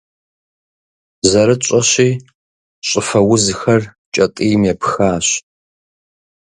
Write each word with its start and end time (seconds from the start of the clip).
Зэрытщӏэщи, 1.29 2.09
щӏыфэ 2.87 3.19
узхэр 3.31 3.81
кӏэтӏийм 4.13 4.61
епхащ. 4.73 5.27